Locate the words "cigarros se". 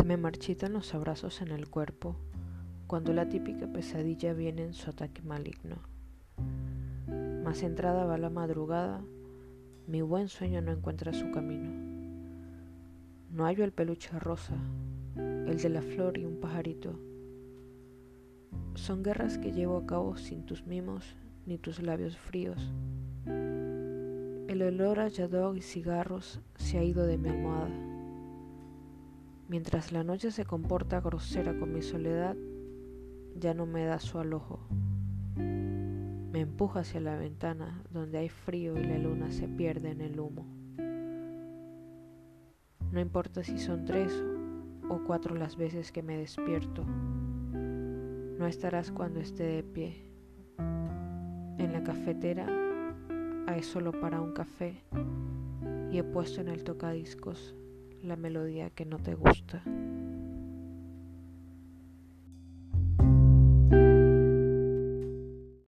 25.60-26.78